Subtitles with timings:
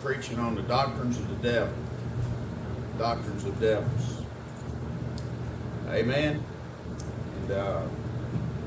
[0.00, 1.74] preaching on the doctrines of the devil.
[2.98, 4.22] Doctrines of devils.
[5.88, 6.42] Amen.
[7.42, 7.82] And uh,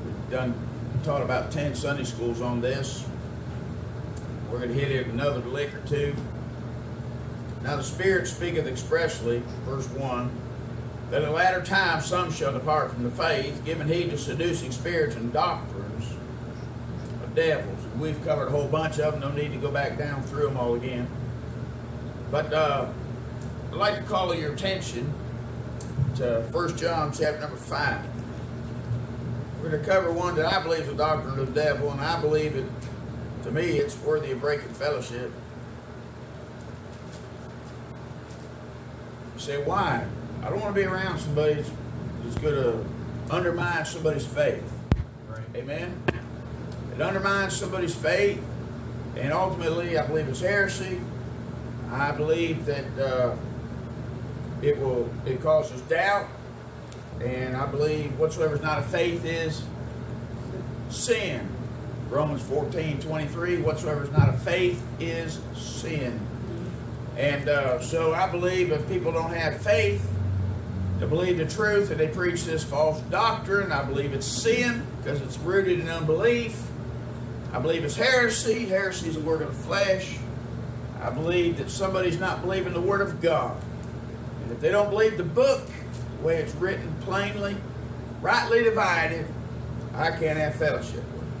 [0.04, 0.54] we've done
[1.02, 3.06] taught about 10 Sunday schools on this.
[4.50, 6.14] We're going to hit it another lick or two.
[7.62, 10.30] Now the Spirit speaketh expressly, verse 1,
[11.10, 15.16] that in latter time some shall depart from the faith, giving heed to seducing spirits
[15.16, 16.12] and doctrines
[17.22, 17.78] of devils.
[17.98, 19.20] We've covered a whole bunch of them.
[19.20, 21.08] No need to go back down through them all again.
[22.34, 22.88] But uh,
[23.70, 25.14] I'd like to call your attention
[26.16, 28.06] to 1 John chapter number 5.
[29.62, 32.00] We're going to cover one that I believe is a doctrine of the devil, and
[32.00, 32.66] I believe it,
[33.44, 35.30] to me, it's worthy of breaking fellowship.
[39.34, 40.04] You say, why?
[40.42, 41.70] I don't want to be around somebody that's,
[42.24, 42.84] that's going to
[43.30, 44.72] undermine somebody's faith.
[45.28, 45.40] Right.
[45.54, 46.02] Amen?
[46.96, 48.42] It undermines somebody's faith,
[49.14, 51.00] and ultimately, I believe it's heresy.
[51.94, 53.36] I believe that uh,
[54.62, 56.26] it will it causes doubt,
[57.20, 59.62] and I believe whatsoever is not of faith is
[60.90, 61.48] sin.
[62.10, 66.20] Romans 14, 23, whatsoever is not of faith is sin.
[67.16, 70.08] And uh, so I believe if people don't have faith
[71.00, 75.20] to believe the truth and they preach this false doctrine, I believe it's sin because
[75.22, 76.60] it's rooted in unbelief.
[77.52, 78.66] I believe it's heresy.
[78.66, 80.18] Heresy is a word of the flesh.
[81.04, 83.60] I believe that somebody's not believing the Word of God.
[84.42, 85.66] And if they don't believe the book,
[86.18, 87.56] the way it's written plainly,
[88.22, 89.26] rightly divided,
[89.94, 91.32] I can't have fellowship with them.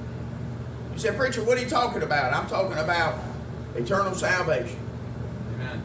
[0.92, 2.34] You say, Preacher, what are you talking about?
[2.34, 3.18] I'm talking about
[3.74, 4.78] eternal salvation.
[5.54, 5.82] Amen.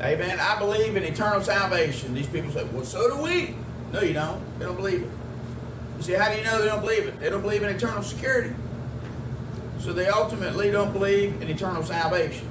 [0.00, 0.38] Amen.
[0.38, 2.14] I believe in eternal salvation.
[2.14, 3.56] These people say, well, so do we.
[3.92, 4.40] No, you don't.
[4.60, 5.10] They don't believe it.
[5.96, 7.18] You say, how do you know they don't believe it?
[7.18, 8.54] They don't believe in eternal security.
[9.80, 12.48] So they ultimately don't believe in eternal salvation.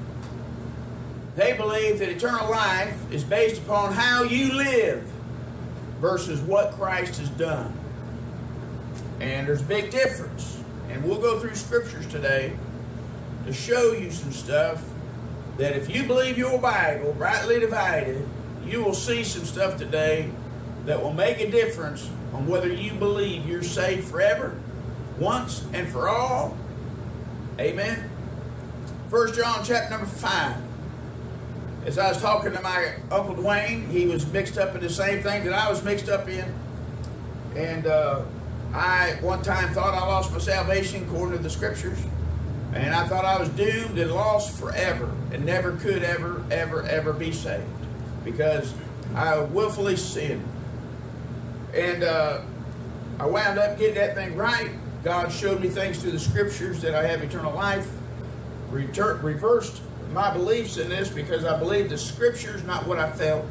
[1.38, 5.08] They believe that eternal life is based upon how you live
[6.00, 7.78] versus what Christ has done.
[9.20, 10.60] And there's a big difference.
[10.90, 12.54] And we'll go through scriptures today
[13.46, 14.84] to show you some stuff
[15.58, 18.28] that if you believe your Bible, rightly divided,
[18.66, 20.32] you will see some stuff today
[20.86, 24.60] that will make a difference on whether you believe you're saved forever,
[25.20, 26.58] once and for all.
[27.60, 28.10] Amen.
[29.12, 30.67] First John chapter number five.
[31.88, 35.24] As I was talking to my Uncle Dwayne, he was mixed up in the same
[35.24, 36.44] thing that I was mixed up in.
[37.56, 38.24] And uh,
[38.74, 41.98] I one time thought I lost my salvation according to the scriptures.
[42.74, 47.14] And I thought I was doomed and lost forever and never could ever, ever, ever
[47.14, 47.64] be saved
[48.26, 48.74] because
[49.16, 50.46] I willfully sinned.
[51.74, 52.42] And uh,
[53.18, 54.72] I wound up getting that thing right.
[55.06, 57.90] God showed me things through the scriptures that I have eternal life.
[58.72, 59.82] Retur- reversed
[60.18, 63.46] my beliefs in this because I believe the scriptures, not what I felt.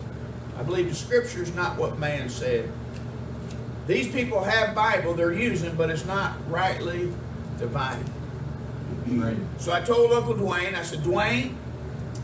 [0.59, 2.69] I believe the scriptures, not what man said.
[3.87, 7.12] These people have Bible they're using, but it's not rightly
[7.59, 8.10] divided.
[9.06, 9.37] Right.
[9.59, 11.55] So I told Uncle Dwayne, I said, Dwayne,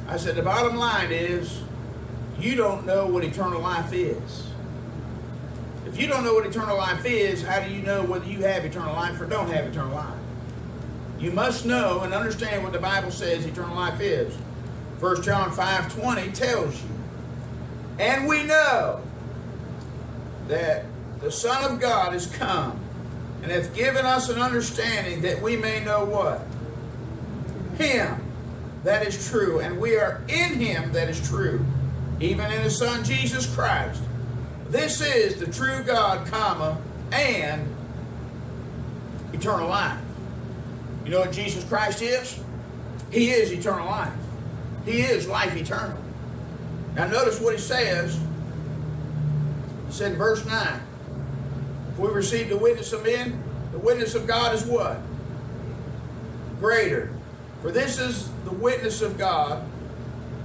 [0.08, 1.62] I said, the bottom line is
[2.40, 4.48] you don't know what eternal life is.
[5.86, 8.64] If you don't know what eternal life is, how do you know whether you have
[8.64, 10.18] eternal life or don't have eternal life?
[11.22, 14.34] You must know and understand what the Bible says eternal life is.
[14.98, 16.88] 1 John 5 20 tells you.
[18.00, 19.00] And we know
[20.48, 20.84] that
[21.20, 22.80] the Son of God is come
[23.40, 26.44] and hath given us an understanding that we may know what?
[27.78, 28.20] Him
[28.82, 31.64] that is true, and we are in Him that is true,
[32.18, 34.02] even in His Son Jesus Christ.
[34.70, 36.78] This is the true God, comma,
[37.12, 37.72] and
[39.32, 40.01] eternal life.
[41.04, 42.40] You know what Jesus Christ is?
[43.10, 44.12] He is eternal life.
[44.84, 45.98] He is life eternal.
[46.94, 48.18] Now notice what he says.
[49.86, 50.80] He said in verse 9,
[51.92, 53.42] if we receive the witness of men,
[53.72, 54.98] the witness of God is what?
[56.60, 57.12] Greater.
[57.60, 59.64] For this is the witness of God,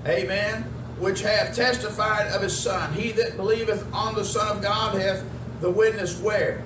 [0.05, 0.63] amen,
[0.99, 2.93] which hath testified of his Son.
[2.93, 5.23] He that believeth on the Son of God hath
[5.61, 6.63] the witness where?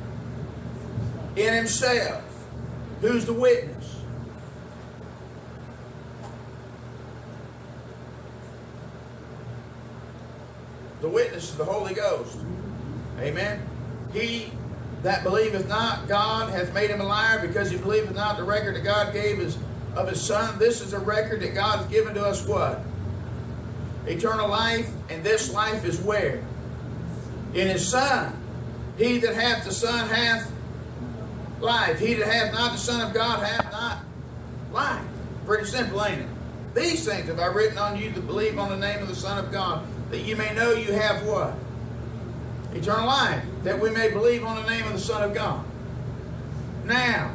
[1.36, 2.24] In himself.
[3.02, 3.98] Who's the witness?
[11.02, 12.38] The witness is the Holy Ghost.
[13.20, 13.66] Amen.
[14.14, 14.52] He
[15.04, 18.76] that believeth not God hath made him a liar because he believeth not the record
[18.76, 19.58] that God gave his,
[19.96, 20.60] of his Son.
[20.60, 22.82] This is a record that God has given to us what?
[24.06, 26.44] Eternal life, and this life is where?
[27.54, 28.38] In his Son.
[28.98, 30.52] He that hath the Son hath
[31.60, 32.00] life.
[32.00, 34.00] He that hath not the Son of God hath not
[34.72, 35.06] life.
[35.46, 36.28] Pretty simple, ain't it?
[36.76, 39.44] These things have I written on you that believe on the name of the Son
[39.44, 41.54] of God, that you may know you have what?
[42.74, 45.64] Eternal life, that we may believe on the name of the Son of God.
[46.86, 47.34] Now,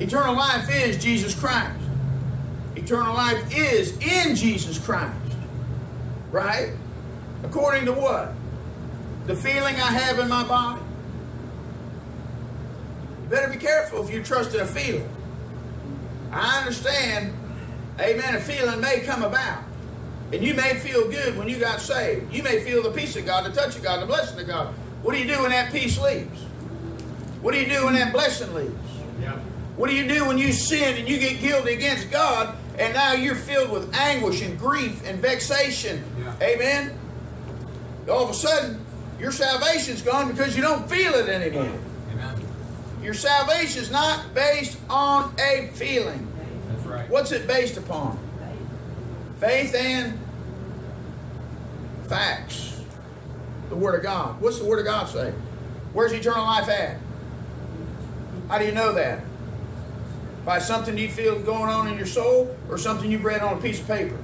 [0.00, 1.80] eternal life is Jesus Christ.
[2.76, 5.14] Eternal life is in Jesus Christ.
[6.30, 6.72] Right?
[7.44, 8.32] According to what?
[9.26, 10.80] The feeling I have in my body.
[13.22, 15.08] You better be careful if you trust in a feeling.
[16.32, 17.32] I understand,
[18.00, 19.62] amen, a feeling may come about.
[20.32, 22.32] And you may feel good when you got saved.
[22.32, 24.74] You may feel the peace of God, the touch of God, the blessing of God.
[25.02, 26.40] What do you do when that peace leaves?
[27.42, 28.72] What do you do when that blessing leaves?
[29.20, 29.36] Yep.
[29.76, 33.12] What do you do when you sin and you get guilty against God and now
[33.12, 36.02] you're filled with anguish and grief and vexation?
[36.18, 36.34] Yeah.
[36.40, 36.98] Amen?
[38.08, 38.84] All of a sudden,
[39.20, 41.64] your salvation's gone because you don't feel it anymore.
[42.12, 42.40] Amen.
[43.02, 46.26] Your salvation's not based on a feeling.
[46.68, 47.10] That's right.
[47.10, 48.18] What's it based upon?
[49.44, 50.18] Faith and
[52.08, 52.80] facts.
[53.68, 54.40] The Word of God.
[54.40, 55.34] What's the Word of God say?
[55.92, 56.96] Where's eternal life at?
[58.48, 59.22] How do you know that?
[60.46, 63.60] By something you feel going on in your soul or something you've read on a
[63.60, 64.16] piece of paper?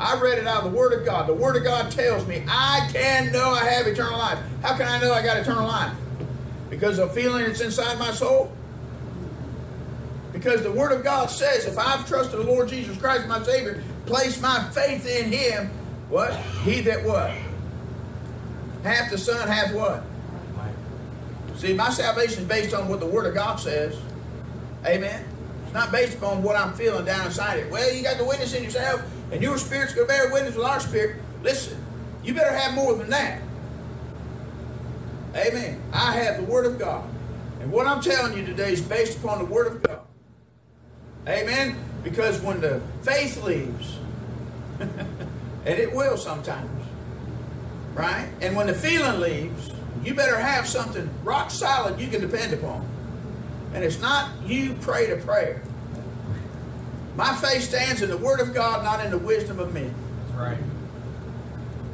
[0.00, 1.28] I read it out of the Word of God.
[1.28, 4.38] The Word of God tells me I can know I have eternal life.
[4.62, 5.92] How can I know I got eternal life?
[6.70, 8.50] Because of feeling it's inside my soul?
[10.44, 13.82] Because the Word of God says, if I've trusted the Lord Jesus Christ, my Savior,
[14.04, 15.70] place my faith in Him,
[16.10, 16.34] what?
[16.64, 17.30] He that what?
[18.82, 20.04] Half the Son, half what?
[21.56, 23.96] See, my salvation is based on what the Word of God says.
[24.84, 25.24] Amen.
[25.64, 27.70] It's not based upon what I'm feeling down inside it.
[27.72, 29.02] Well, you got the witness in yourself,
[29.32, 31.22] and your spirit's going to bear witness with our spirit.
[31.42, 31.82] Listen,
[32.22, 33.40] you better have more than that.
[35.34, 35.80] Amen.
[35.90, 37.08] I have the Word of God.
[37.62, 40.03] And what I'm telling you today is based upon the Word of God.
[41.26, 41.76] Amen.
[42.02, 43.98] Because when the faith leaves,
[44.78, 44.98] and
[45.66, 46.86] it will sometimes,
[47.94, 48.28] right?
[48.40, 49.70] And when the feeling leaves,
[50.04, 52.86] you better have something rock solid you can depend upon.
[53.72, 55.62] And it's not you pray to prayer.
[57.16, 59.94] My faith stands in the Word of God, not in the wisdom of men.
[60.26, 60.58] That's right.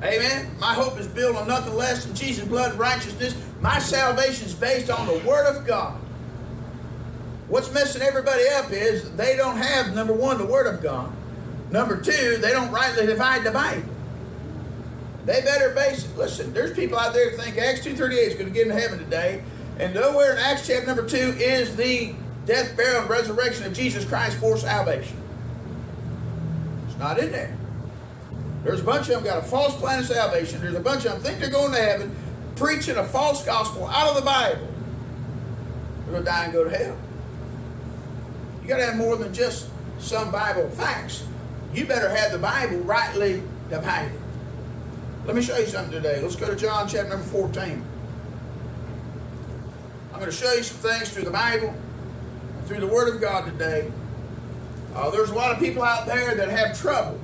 [0.03, 0.50] Amen.
[0.59, 3.37] My hope is built on nothing less than Jesus' blood and righteousness.
[3.61, 6.00] My salvation is based on the Word of God.
[7.50, 11.12] What's messing everybody up is they don't have, number one, the Word of God.
[11.73, 13.91] Number two, they don't rightly divide the Bible.
[15.26, 16.17] They better base it.
[16.17, 19.00] Listen, there's people out there that think Acts 2.38 is going to get into heaven
[19.00, 19.43] today.
[19.81, 22.14] And nowhere in Acts chapter number 2 is the
[22.47, 25.17] death, burial, and resurrection of Jesus Christ for salvation.
[26.87, 27.56] It's not in there.
[28.62, 30.61] There's a bunch of them got a false plan of salvation.
[30.61, 32.14] There's a bunch of them think they're going to heaven,
[32.55, 34.69] preaching a false gospel out of the Bible.
[36.05, 36.97] They're going to die and go to hell.
[38.71, 39.67] You got to have more than just
[39.99, 41.25] some Bible facts.
[41.75, 44.17] You better have the Bible rightly divided.
[45.25, 46.23] Let me show you something today.
[46.23, 47.85] Let's go to John chapter number 14.
[50.13, 51.75] I'm going to show you some things through the Bible,
[52.67, 53.91] through the Word of God today.
[54.95, 57.19] Uh, there's a lot of people out there that have trouble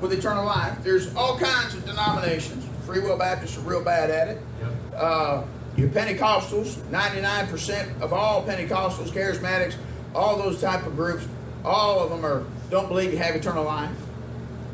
[0.00, 0.82] with eternal life.
[0.82, 2.68] There's all kinds of denominations.
[2.86, 4.42] Free Will Baptists are real bad at it.
[4.60, 4.72] Yep.
[4.96, 5.42] Uh,
[5.76, 9.76] your Pentecostals, 99% of all Pentecostals, charismatics,
[10.16, 11.26] all those type of groups,
[11.64, 13.96] all of them are don't believe you have eternal life.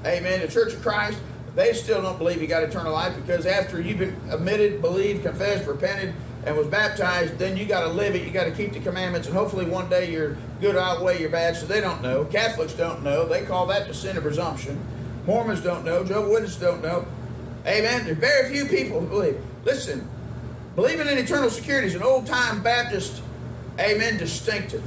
[0.06, 0.41] Amen.
[0.41, 1.19] The Church of Christ,
[1.55, 5.67] they still don't believe you got eternal life because after you've been admitted, believed, confessed,
[5.67, 8.25] repented, and was baptized, then you got to live it.
[8.25, 11.56] You got to keep the commandments, and hopefully one day your good outweigh your bad.
[11.56, 12.25] So they don't know.
[12.25, 13.27] Catholics don't know.
[13.27, 14.81] They call that the sin of presumption.
[15.27, 16.03] Mormons don't know.
[16.03, 17.06] Jehovah's Witnesses don't know.
[17.67, 18.05] Amen.
[18.05, 19.41] There's very few people who believe.
[19.65, 20.08] Listen,
[20.75, 23.22] believing in eternal security is an old time Baptist,
[23.79, 24.82] amen, distinctive.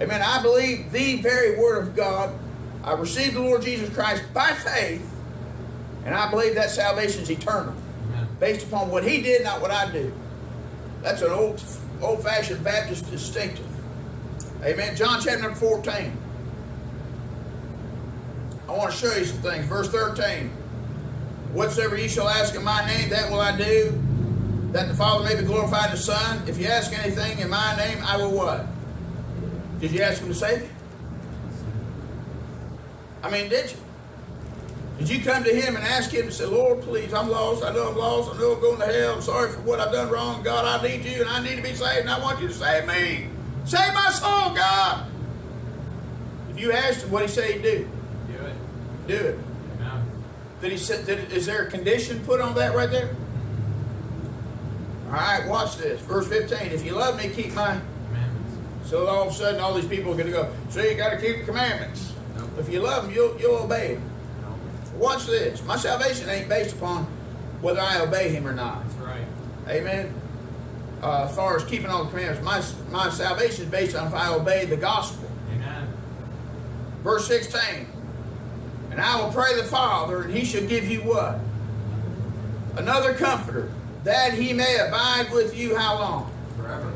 [0.00, 0.22] Amen.
[0.22, 2.38] I believe the very Word of God.
[2.82, 5.06] I received the Lord Jesus Christ by faith,
[6.06, 7.74] and I believe that salvation is eternal,
[8.08, 8.28] Amen.
[8.38, 10.12] based upon what He did, not what I do.
[11.02, 11.62] That's an old,
[12.00, 13.66] old-fashioned Baptist distinctive.
[14.62, 14.96] Amen.
[14.96, 16.16] John chapter number 14.
[18.68, 19.66] I want to show you some things.
[19.66, 20.48] Verse 13.
[21.52, 24.00] Whatsoever ye shall ask in my name, that will I do,
[24.72, 26.46] that the Father may be glorified in the Son.
[26.48, 28.66] If you ask anything in my name, I will what?
[29.80, 30.68] Did you ask him to save you?
[33.22, 33.76] I mean, did you?
[34.98, 37.64] Did you come to him and ask him to say, Lord, please, I'm lost.
[37.64, 38.34] I know I'm lost.
[38.34, 39.14] I know I'm going to hell.
[39.14, 40.42] I'm sorry for what I've done wrong.
[40.42, 42.54] God, I need you and I need to be saved and I want you to
[42.54, 43.28] save me.
[43.64, 45.06] Save my soul, God.
[46.50, 47.88] If you asked him what did he said he'd do,
[48.26, 48.54] Do it.
[49.06, 49.38] do it.
[49.80, 50.12] Amen.
[50.60, 53.16] Did he say, did, is there a condition put on that right there?
[55.06, 55.98] All right, watch this.
[56.02, 56.72] Verse 15.
[56.72, 57.80] If you love me, keep my.
[58.90, 61.10] So all of a sudden, all these people are going to go, so you got
[61.10, 62.12] to keep the commandments.
[62.58, 64.10] If you love them, you'll, you'll obey them.
[64.96, 65.62] Watch this.
[65.64, 67.04] My salvation ain't based upon
[67.60, 68.82] whether I obey him or not.
[68.82, 69.24] That's right.
[69.68, 70.12] Amen.
[71.04, 74.12] Uh, as far as keeping all the commandments, my, my salvation is based on if
[74.12, 75.30] I obey the gospel.
[75.54, 75.86] Amen.
[77.04, 77.86] Verse 16.
[78.90, 81.38] And I will pray the Father, and he shall give you what?
[82.76, 83.70] Another comforter,
[84.02, 86.32] that he may abide with you how long?
[86.56, 86.89] Forever.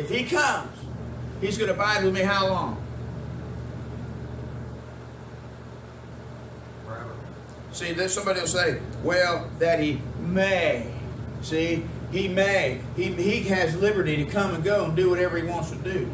[0.00, 0.78] If he comes,
[1.42, 2.82] he's going to abide with me how long?
[6.86, 7.10] Forever.
[7.72, 10.90] See, there's somebody will say, well, that he may.
[11.42, 12.80] See, he may.
[12.96, 16.06] He, he has liberty to come and go and do whatever he wants to do.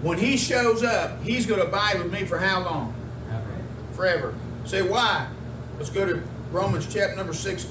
[0.00, 2.94] When he shows up, he's going to abide with me for how long?
[3.30, 3.92] Ever.
[3.92, 4.34] Forever.
[4.64, 5.28] Say, why?
[5.76, 7.70] Let's go to Romans chapter number 6.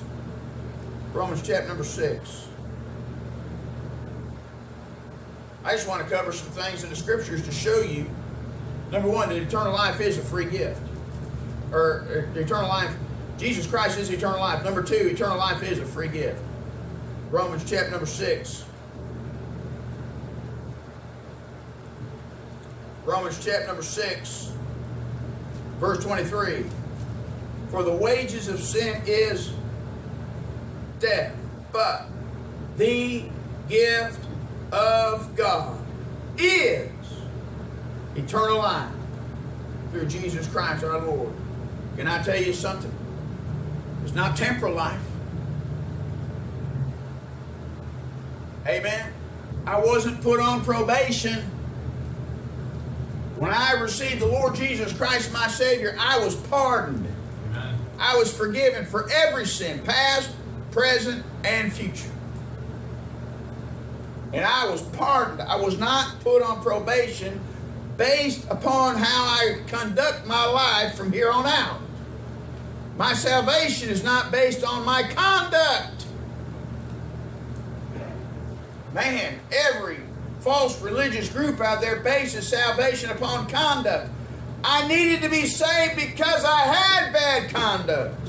[1.14, 2.47] Romans chapter number 6.
[5.68, 8.10] I just want to cover some things in the scriptures to show you.
[8.90, 10.80] Number one, that eternal life is a free gift.
[11.74, 12.96] Or, or eternal life,
[13.38, 14.64] Jesus Christ is eternal life.
[14.64, 16.42] Number two, eternal life is a free gift.
[17.32, 18.64] Romans chapter number 6.
[23.04, 24.54] Romans chapter number 6,
[25.80, 26.64] verse 23.
[27.72, 29.52] For the wages of sin is
[31.02, 31.36] death,
[31.74, 32.06] but
[32.78, 33.26] the
[33.68, 34.24] gift
[34.72, 35.80] of God
[36.38, 36.90] is
[38.16, 38.92] eternal life
[39.92, 41.34] through Jesus Christ our Lord.
[41.96, 42.92] Can I tell you something?
[44.04, 45.02] It's not temporal life.
[48.68, 49.14] Amen.
[49.66, 51.40] I wasn't put on probation.
[53.38, 57.08] When I received the Lord Jesus Christ, my Savior, I was pardoned.
[57.50, 57.76] Amen.
[58.00, 60.32] I was forgiven for every sin, past,
[60.72, 62.10] present, and future.
[64.38, 65.42] And I was pardoned.
[65.42, 67.42] I was not put on probation
[67.98, 71.82] based upon how I conduct my life from here on out.
[72.98, 76.06] My salvation is not based on my conduct.
[78.94, 80.02] Man, every
[80.42, 84.12] false religious group out there bases salvation upon conduct.
[84.64, 88.28] I needed to be saved because I had bad conduct.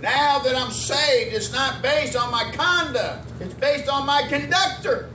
[0.00, 5.10] Now that I'm saved, it's not based on my conduct, it's based on my conductor.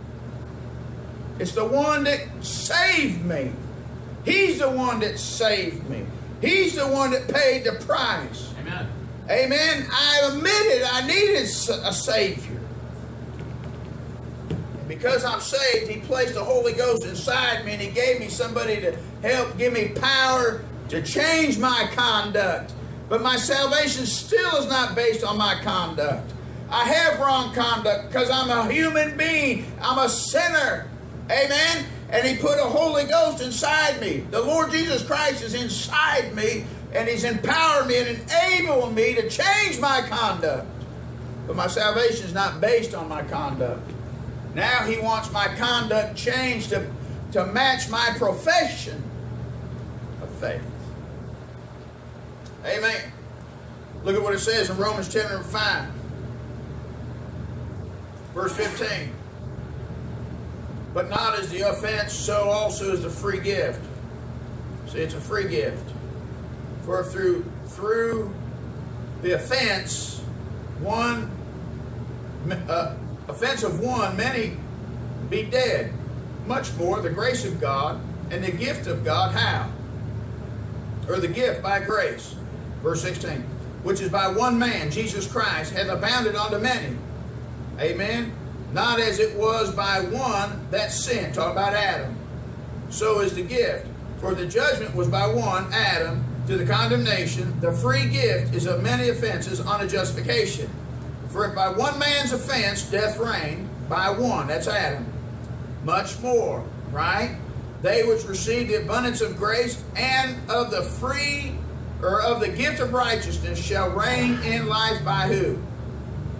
[1.39, 3.51] It's the one that saved me.
[4.25, 6.05] He's the one that saved me.
[6.41, 8.53] He's the one that paid the price.
[8.59, 8.87] Amen.
[9.29, 9.87] Amen.
[9.91, 12.59] I admitted I needed a Savior.
[14.49, 18.27] And because I'm saved, He placed the Holy Ghost inside me and He gave me
[18.27, 22.73] somebody to help give me power to change my conduct.
[23.07, 26.33] But my salvation still is not based on my conduct.
[26.69, 30.89] I have wrong conduct because I'm a human being, I'm a sinner.
[31.31, 31.85] Amen.
[32.09, 34.23] And He put a Holy Ghost inside me.
[34.31, 39.29] The Lord Jesus Christ is inside me and He's empowered me and enabled me to
[39.29, 40.67] change my conduct.
[41.47, 43.89] But my salvation is not based on my conduct.
[44.55, 46.89] Now He wants my conduct changed to,
[47.33, 49.03] to match my profession
[50.21, 50.61] of faith.
[52.65, 53.11] Amen.
[54.03, 55.98] Look at what it says in Romans 10 and 5,
[58.33, 59.13] verse 15.
[60.93, 63.81] But not as the offense, so also is the free gift.
[64.87, 65.91] See, it's a free gift.
[66.83, 68.33] For through through
[69.21, 70.19] the offense,
[70.79, 71.29] one
[72.67, 72.95] uh,
[73.27, 74.57] offense of one, many
[75.29, 75.93] be dead.
[76.47, 79.69] Much more the grace of God and the gift of God, how?
[81.07, 82.35] Or the gift by grace.
[82.81, 83.43] Verse 16.
[83.83, 86.97] Which is by one man, Jesus Christ, hath abounded unto many.
[87.79, 88.33] Amen.
[88.73, 91.33] Not as it was by one that sinned.
[91.33, 92.15] Talk about Adam.
[92.89, 93.87] So is the gift.
[94.19, 97.59] For the judgment was by one, Adam, to the condemnation.
[97.61, 100.69] The free gift is of many offenses unto justification.
[101.29, 105.05] For if by one man's offense death reigned, by one, that's Adam,
[105.83, 107.37] much more, right?
[107.81, 111.55] They which receive the abundance of grace and of the free
[112.01, 115.59] or of the gift of righteousness shall reign in life by who?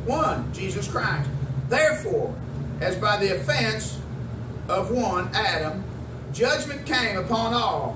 [0.10, 1.30] One, Jesus Christ.
[1.68, 2.34] Therefore,
[2.82, 4.00] as by the offense
[4.68, 5.84] of one, Adam,
[6.34, 7.96] judgment came upon all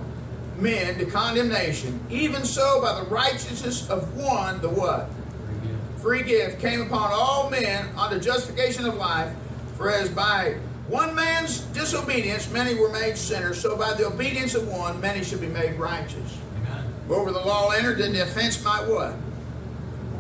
[0.60, 5.10] men to condemnation, even so by the righteousness of one, the what?
[5.48, 6.02] Free gift.
[6.02, 9.34] free gift came upon all men unto justification of life.
[9.76, 14.68] For as by one man's disobedience many were made sinners, so by the obedience of
[14.68, 16.38] one many should be made righteous.
[16.58, 16.94] Amen.
[17.08, 19.16] Moreover, the law entered, then the offense might what?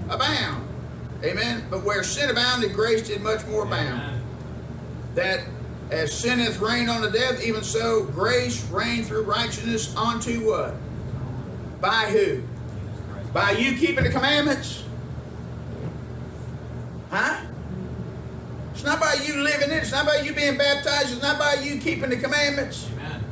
[0.10, 0.73] Abound.
[1.24, 1.66] Amen.
[1.70, 4.02] But where sin abounded, grace did much more abound.
[4.02, 4.22] Amen.
[5.16, 5.40] That
[5.90, 10.74] as sin hath reigned on the death, even so grace reigned through righteousness unto what?
[11.80, 12.42] By who?
[13.32, 14.84] By you keeping the commandments?
[17.10, 17.46] Huh?
[18.74, 19.84] It's not by you living it.
[19.84, 21.14] It's not by you being baptized.
[21.14, 22.90] It's not by you keeping the commandments.
[22.94, 23.24] Amen.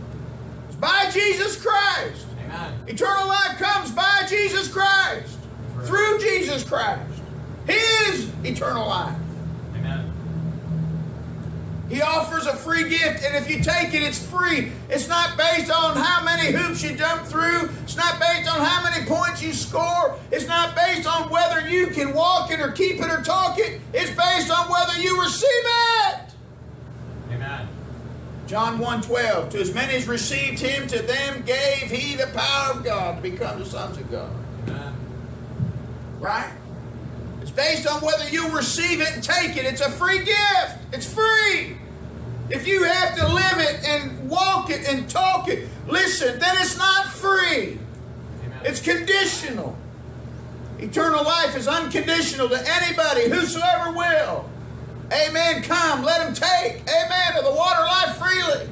[0.67, 2.25] It's by Jesus Christ.
[2.45, 2.73] Amen.
[2.87, 5.37] Eternal life comes by Jesus Christ.
[5.83, 7.10] Through Jesus Christ.
[7.67, 9.17] His eternal life.
[9.75, 10.11] Amen.
[11.89, 14.71] He offers a free gift, and if you take it, it's free.
[14.89, 17.69] It's not based on how many hoops you jump through.
[17.83, 20.17] It's not based on how many points you score.
[20.31, 23.81] It's not based on whether you can walk it or keep it or talk it.
[23.93, 26.33] It's based on whether you receive it.
[27.31, 27.67] Amen.
[28.47, 32.83] John 1.12, To as many as received him, to them gave he the power of
[32.83, 34.31] God to become the sons of God.
[34.67, 34.93] Amen.
[36.19, 36.51] Right?
[37.41, 39.65] It's based on whether you receive it and take it.
[39.65, 40.77] It's a free gift.
[40.93, 41.77] It's free.
[42.49, 46.77] If you have to live it and walk it and talk it, listen, then it's
[46.77, 47.79] not free.
[48.43, 48.59] Amen.
[48.63, 49.77] It's conditional.
[50.79, 54.49] Eternal life is unconditional to anybody, whosoever will.
[55.11, 55.63] Amen.
[55.63, 56.81] Come, let him take.
[56.81, 57.37] Amen.
[57.37, 58.69] Of the water life freely.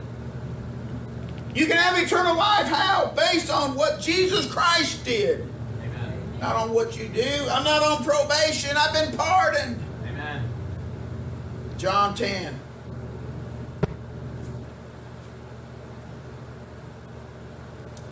[1.56, 2.68] You can have eternal life.
[2.68, 3.14] How?
[3.16, 5.49] Based on what Jesus Christ did.
[6.40, 7.48] Not on what you do.
[7.52, 8.76] I'm not on probation.
[8.78, 9.84] I've been pardoned.
[10.06, 10.44] Amen.
[11.78, 12.60] John 10.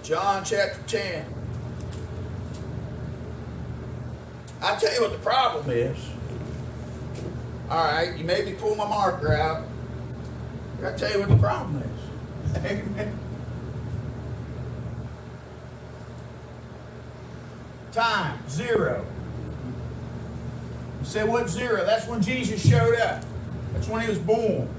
[0.03, 1.25] John chapter 10.
[4.62, 5.98] I'll tell you what the problem is.
[7.69, 9.65] All right, you made me pull my marker out.
[10.84, 12.57] I tell you what the problem is.
[12.65, 13.19] Amen.
[17.98, 19.04] Time, zero.
[21.00, 21.84] You say what zero?
[21.84, 23.25] That's when Jesus showed up.
[23.74, 24.70] That's when he was born.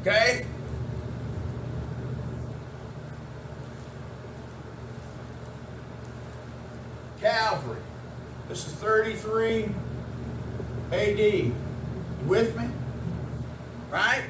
[0.00, 0.44] Okay?
[7.20, 7.80] Calvary.
[8.48, 9.68] This is 33
[10.90, 11.18] AD.
[11.18, 11.54] You
[12.26, 12.68] with me?
[13.92, 14.24] Right?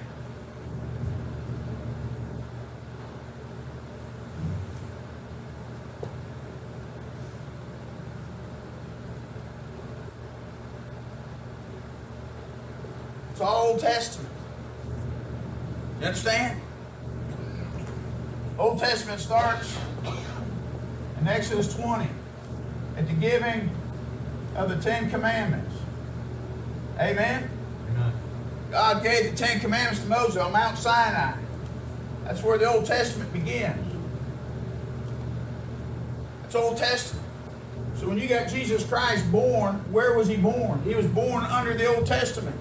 [13.34, 14.32] It's all Old Testament.
[15.98, 16.60] You understand?
[18.58, 19.76] Old Testament starts
[21.20, 22.08] in Exodus 20
[22.96, 23.70] at the giving
[24.56, 25.74] of the Ten Commandments.
[26.98, 27.50] Amen?
[27.90, 28.12] Amen.
[28.70, 31.36] God gave the Ten Commandments to Moses on Mount Sinai.
[32.24, 33.92] That's where the Old Testament begins.
[36.42, 37.26] That's Old Testament.
[37.96, 40.80] So when you got Jesus Christ born, where was he born?
[40.84, 42.56] He was born under the Old Testament.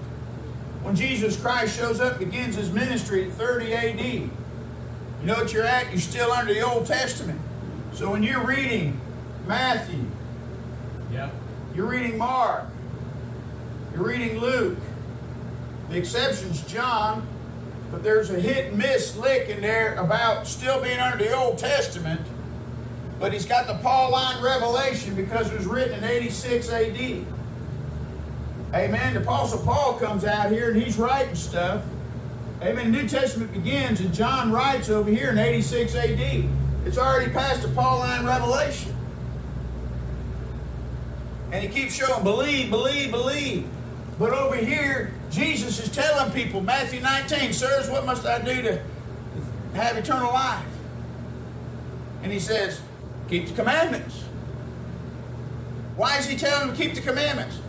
[0.84, 4.00] When Jesus Christ shows up, begins his ministry at 30 AD.
[4.04, 4.30] You
[5.22, 5.90] know what you're at?
[5.90, 7.40] You're still under the Old Testament.
[7.94, 9.00] So when you're reading
[9.46, 10.04] Matthew,
[11.10, 11.32] Yep.
[11.74, 12.66] you're reading Mark,
[13.94, 14.76] you're reading Luke,
[15.88, 17.26] the exception's John,
[17.90, 21.56] but there's a hit and miss lick in there about still being under the Old
[21.56, 22.20] Testament,
[23.18, 27.24] but he's got the Pauline revelation because it was written in 86 AD.
[28.74, 29.14] Amen.
[29.14, 31.84] The Apostle Paul comes out here and he's writing stuff.
[32.60, 32.90] Amen.
[32.90, 36.48] The New Testament begins and John writes over here in 86 AD.
[36.84, 38.92] It's already past the Pauline revelation.
[41.52, 43.68] And he keeps showing, believe, believe, believe.
[44.18, 48.82] But over here, Jesus is telling people, Matthew 19, sirs, what must I do to
[49.74, 50.66] have eternal life?
[52.24, 52.80] And he says,
[53.28, 54.22] keep the commandments.
[55.94, 57.60] Why is he telling them to keep the commandments?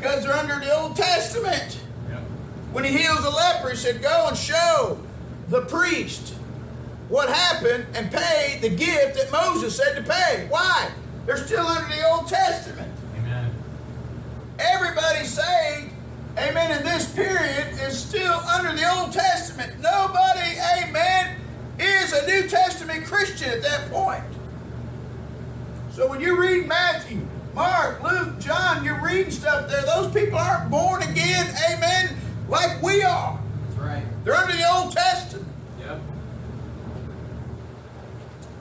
[0.00, 1.78] Because they're under the Old Testament.
[2.08, 2.20] Yep.
[2.72, 4.98] When he heals a leper, he said, Go and show
[5.48, 6.32] the priest
[7.10, 10.46] what happened and pay the gift that Moses said to pay.
[10.48, 10.90] Why?
[11.26, 12.90] They're still under the Old Testament.
[13.18, 13.50] Amen.
[14.58, 15.92] Everybody saved,
[16.38, 19.80] amen, in this period is still under the Old Testament.
[19.80, 21.36] Nobody, amen,
[21.78, 24.24] is a New Testament Christian at that point.
[25.92, 29.82] So when you read Matthew, Mark, Luke, John, you're reading stuff there.
[29.82, 32.16] Those people aren't born again, amen,
[32.48, 33.40] like we are.
[33.68, 34.24] That's right.
[34.24, 35.48] They're under the Old Testament.
[35.80, 36.00] Yep.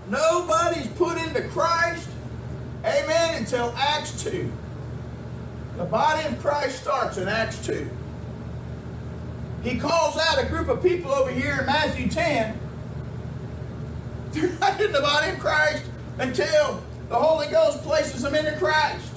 [0.10, 2.10] Nobody's put into Christ,
[2.84, 4.52] amen, until Acts 2.
[5.78, 7.89] The body of Christ starts in Acts 2.
[9.63, 12.60] He calls out a group of people over here in Matthew 10.
[14.32, 15.84] They're not in the body of Christ
[16.17, 19.13] until the Holy Ghost places them into Christ.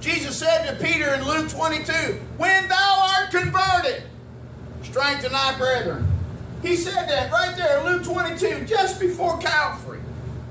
[0.00, 1.92] Jesus said to Peter in Luke 22,
[2.36, 4.02] When thou art converted,
[4.82, 6.06] strengthen thy brethren.
[6.60, 10.00] He said that right there in Luke 22, just before Calvary,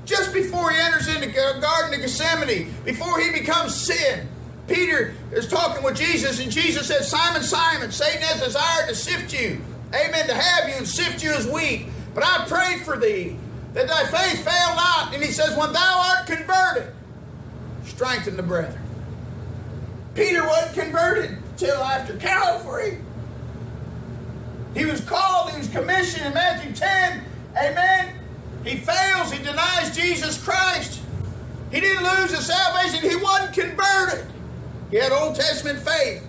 [0.04, 4.28] just before he enters into the Garden of Gethsemane, before he becomes sin.
[4.68, 9.32] Peter is talking with Jesus, and Jesus says, Simon, Simon, Satan has desired to sift
[9.32, 9.60] you.
[9.94, 11.86] Amen, to have you and sift you as wheat.
[12.14, 13.36] But I prayed for thee
[13.74, 15.14] that thy faith fail not.
[15.14, 16.92] And he says, When thou art converted,
[17.84, 18.80] strengthen the brethren.
[20.14, 22.98] Peter wasn't converted till after Calvary.
[24.74, 27.24] He was called, he was commissioned in Matthew 10.
[27.56, 28.14] Amen.
[28.64, 31.02] He fails, he denies Jesus Christ.
[31.70, 34.26] He didn't lose his salvation, he wasn't converted.
[34.90, 36.22] He had Old Testament faith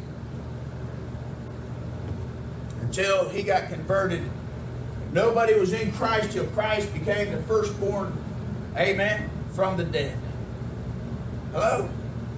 [2.82, 4.24] until he got converted.
[5.14, 8.18] Nobody was in Christ till Christ became the firstborn,
[8.76, 10.18] amen, from the dead.
[11.52, 11.88] Hello?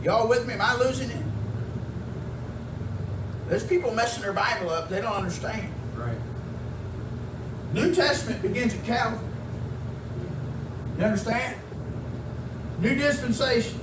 [0.04, 0.56] Y'all with me?
[0.56, 1.24] Am I losing it?
[3.48, 4.90] There's people messing their Bible up.
[4.90, 5.74] They don't understand.
[5.96, 6.18] Right.
[7.74, 9.26] New Testament begins at Calvary.
[10.98, 11.56] You understand?
[12.80, 13.80] New dispensation.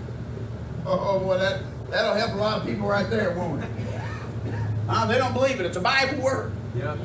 [0.85, 3.71] Oh, oh boy, that, that'll help a lot of people right there, won't it?
[4.89, 5.65] Uh, they don't believe it.
[5.65, 6.53] It's a Bible word.
[6.77, 6.99] Yep.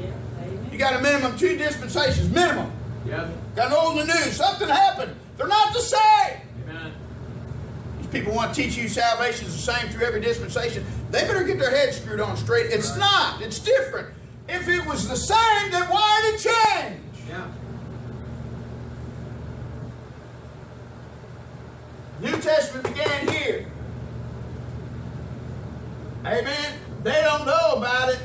[0.77, 2.71] You got a minimum two dispensations, minimum.
[3.07, 3.55] Yep.
[3.55, 4.21] Got an old and a new.
[4.29, 5.15] Something happened.
[5.35, 6.39] They're not the same.
[6.69, 6.91] Amen.
[7.97, 10.85] These people want to teach you salvation is the same through every dispensation.
[11.09, 12.67] They better get their heads screwed on straight.
[12.67, 12.99] It's Right.
[12.99, 13.41] not.
[13.41, 14.09] It's different.
[14.47, 17.01] If it was the same, then why did it change?
[17.27, 17.47] Yeah.
[22.21, 23.65] New Testament began here.
[26.23, 26.79] Amen.
[27.01, 28.19] They don't know about it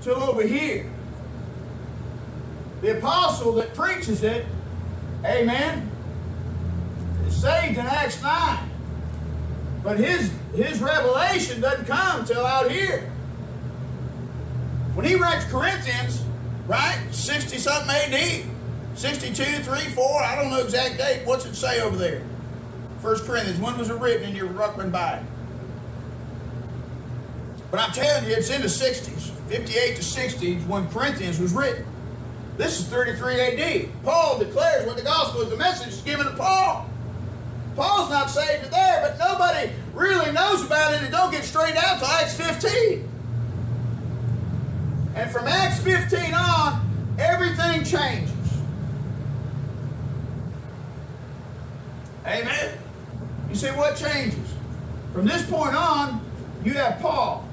[0.00, 0.90] till over here.
[2.80, 4.46] The apostle that preaches it,
[5.24, 5.90] amen,
[7.26, 8.70] is saved in Acts 9.
[9.82, 13.10] But his his revelation doesn't come till out here.
[14.94, 16.22] When he writes Corinthians,
[16.66, 18.44] right, 60 something AD,
[18.94, 21.24] 62, 3, 4, I don't know exact date.
[21.24, 22.22] What's it say over there?
[23.00, 23.60] First Corinthians.
[23.60, 25.24] When was it written in your Ruckman Bible?
[27.70, 29.37] But I'm telling you, it's in the 60s.
[29.48, 31.84] 58 to 60s when Corinthians was written.
[32.58, 33.88] This is 33 AD.
[34.04, 36.88] Paul declares when the gospel is the message is given to Paul.
[37.76, 41.02] Paul's not saved there, but nobody really knows about it.
[41.02, 43.08] It don't get straightened out till Acts 15.
[45.14, 48.32] And from Acts 15 on, everything changes.
[52.26, 52.78] Amen.
[53.48, 54.52] You say what changes?
[55.12, 56.20] From this point on,
[56.64, 57.48] you have Paul.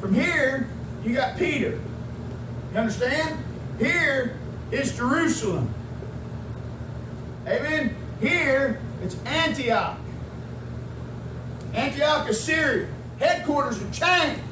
[0.00, 0.68] From here,
[1.04, 1.80] you got Peter.
[2.72, 3.42] You understand?
[3.78, 4.38] Here
[4.70, 5.72] is Jerusalem.
[7.46, 7.96] Amen.
[8.20, 9.98] Here it's Antioch.
[11.72, 12.88] Antioch is Syria.
[13.18, 14.42] Headquarters have changed.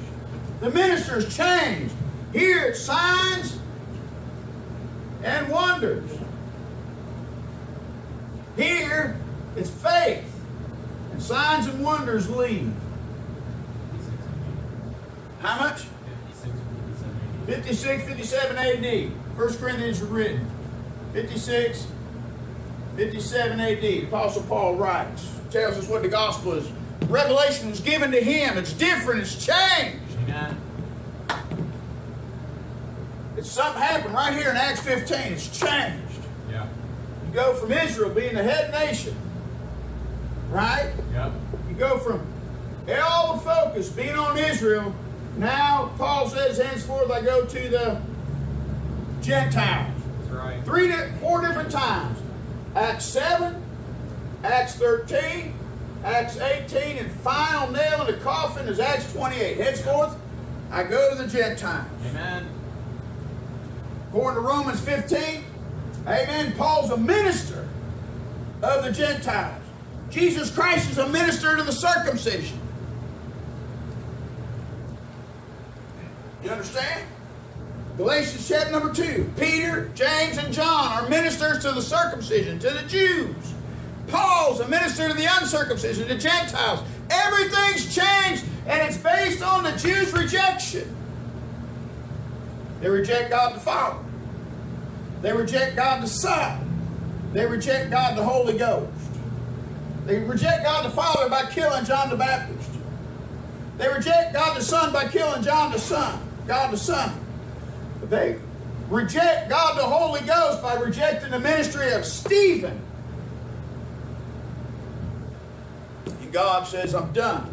[0.60, 1.94] The ministers changed.
[2.32, 3.58] Here it's signs
[5.22, 6.10] and wonders.
[8.56, 9.18] Here
[9.56, 10.24] it's faith.
[11.12, 12.72] And signs and wonders lead.
[15.40, 15.84] How much?
[17.48, 19.10] 56 57 AD.
[19.34, 20.46] First Corinthians was written.
[21.14, 21.86] 56,
[22.94, 24.04] 57 AD.
[24.04, 26.70] Apostle Paul writes, tells us what the gospel is.
[27.06, 28.58] Revelation was given to him.
[28.58, 29.22] It's different.
[29.22, 29.98] It's changed.
[30.24, 30.60] Amen.
[33.38, 35.18] It's something happened right here in Acts 15.
[35.32, 36.04] It's changed.
[36.50, 36.66] Yeah.
[37.26, 39.16] You go from Israel being the head nation,
[40.50, 40.92] right?
[41.14, 41.32] Yep.
[41.70, 42.26] You go from
[43.02, 44.94] all the focus being on Israel.
[45.38, 48.02] Now Paul says, henceforth I go to the
[49.22, 49.94] Gentiles.
[50.20, 50.64] That's right.
[50.64, 52.18] Three, four different times.
[52.74, 53.62] Acts 7,
[54.42, 55.54] Acts 13,
[56.04, 59.56] Acts 18, and final nail in the coffin is Acts 28.
[59.58, 60.16] Henceforth,
[60.72, 61.86] I go to the Gentiles.
[62.10, 62.48] Amen.
[64.08, 65.44] According to Romans 15,
[66.06, 67.68] amen, Paul's a minister
[68.62, 69.62] of the Gentiles.
[70.10, 72.57] Jesus Christ is a minister to the circumcision.
[76.48, 77.06] You understand?
[77.98, 79.32] Galatians chapter number 2.
[79.38, 83.36] Peter, James, and John are ministers to the circumcision, to the Jews.
[84.06, 86.80] Paul's a minister to the uncircumcision, the Gentiles.
[87.10, 90.96] Everything's changed, and it's based on the Jews' rejection.
[92.80, 94.02] They reject God the Father.
[95.20, 97.30] They reject God the Son.
[97.34, 98.90] They reject God the Holy Ghost.
[100.06, 102.70] They reject God the Father by killing John the Baptist.
[103.76, 107.12] They reject God the Son by killing John the Son, God the Son.
[108.04, 108.38] They
[108.88, 112.80] reject God the Holy Ghost by rejecting the ministry of Stephen.
[116.06, 117.52] And God says, I'm done.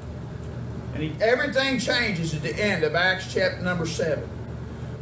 [0.94, 4.30] And he, everything changes at the end of Acts chapter number 7.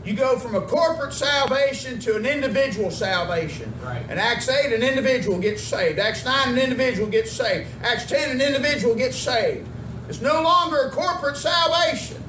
[0.04, 3.72] You go from a corporate salvation to an individual salvation.
[3.84, 4.04] Right.
[4.10, 6.00] In Acts 8, an individual gets saved.
[6.00, 7.70] Acts 9, an individual gets saved.
[7.84, 9.68] Acts 10, an individual gets saved.
[10.10, 12.23] It's no longer a corporate salvation.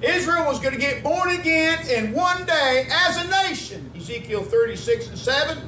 [0.00, 3.90] Israel was going to get born again in one day as a nation.
[3.96, 5.58] Ezekiel 36 and 7.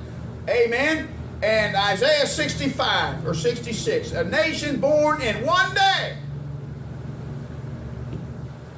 [0.48, 1.08] Amen.
[1.42, 4.12] And Isaiah 65 or 66.
[4.12, 6.16] A nation born in one day.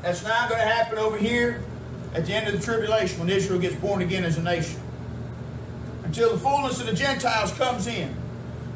[0.00, 1.62] That's not going to happen over here
[2.14, 4.80] at the end of the tribulation when Israel gets born again as a nation.
[6.04, 8.14] Until the fullness of the Gentiles comes in.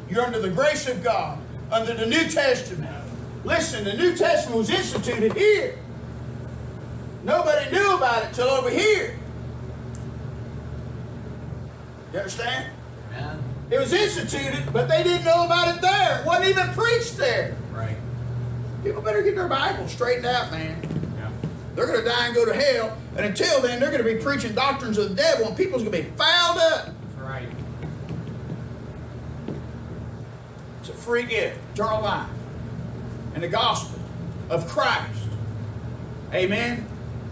[0.09, 1.39] You're under the grace of God,
[1.71, 2.95] under the New Testament.
[3.43, 5.77] Listen, the New Testament was instituted here.
[7.27, 9.19] Nobody knew about it till over here.
[12.13, 12.71] You understand?
[13.11, 13.43] Amen.
[13.69, 16.21] It was instituted, but they didn't know about it there.
[16.21, 17.57] It wasn't even preached there.
[17.73, 17.97] Right.
[18.81, 20.81] People better get their Bible straightened out, man.
[21.17, 21.29] Yeah.
[21.75, 22.97] They're going to die and go to hell.
[23.17, 25.91] And until then, they're going to be preaching doctrines of the devil, and people's going
[25.91, 26.85] to be fouled up.
[26.85, 27.49] That's right.
[30.79, 32.29] It's a free gift, eternal life,
[33.35, 33.99] and the gospel
[34.49, 35.23] of Christ.
[36.33, 36.87] Amen.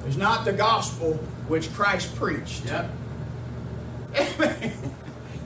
[0.07, 1.13] Is not the gospel
[1.47, 2.65] which Christ preached.
[2.65, 2.91] Yep.
[4.15, 4.73] Amen.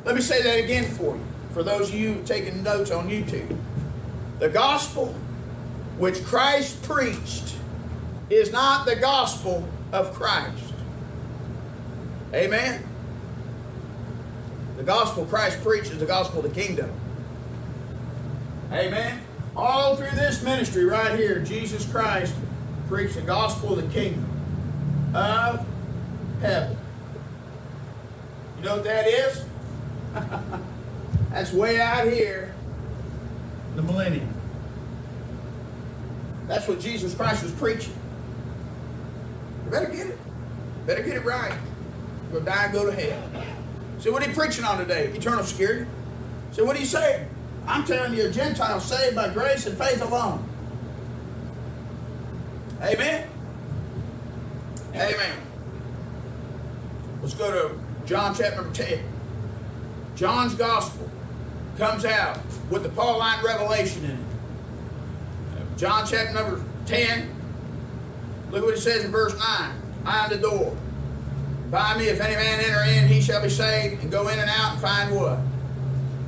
[0.03, 3.57] Let me say that again for you, for those of you taking notes on YouTube.
[4.39, 5.15] The gospel
[5.97, 7.55] which Christ preached
[8.29, 10.73] is not the gospel of Christ.
[12.33, 12.83] Amen.
[14.77, 16.91] The gospel Christ preached is the gospel of the kingdom.
[18.71, 19.21] Amen.
[19.55, 22.35] All through this ministry right here, Jesus Christ
[22.87, 24.38] preached the gospel of the kingdom
[25.13, 25.65] of
[26.41, 26.77] heaven.
[28.57, 29.45] You know what that is?
[31.31, 32.53] That's way out here,
[33.75, 34.33] the millennium.
[36.47, 37.93] That's what Jesus Christ was preaching.
[39.65, 40.17] You better get it.
[40.87, 41.53] Better get it right.
[42.31, 43.43] You'll die and go to hell.
[43.99, 45.07] So what are you preaching on today?
[45.07, 45.85] Eternal security.
[46.51, 47.29] So what are you saying?
[47.67, 50.43] I'm telling you, a Gentile saved by grace and faith alone.
[52.81, 53.28] Amen.
[54.99, 55.37] Amen.
[57.21, 58.99] Let's go to John chapter number 10.
[60.15, 61.09] John's gospel
[61.77, 62.37] comes out
[62.69, 65.77] with the Pauline revelation in it.
[65.77, 67.33] John chapter number 10.
[68.51, 69.41] Look what it says in verse 9.
[70.05, 70.75] I am the door.
[71.71, 74.49] By me, if any man enter in, he shall be saved, and go in and
[74.49, 75.39] out and find what?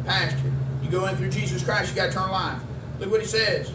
[0.05, 0.53] Pasture.
[0.81, 2.61] You go in through Jesus Christ, you got eternal life.
[2.99, 3.69] Look what he says.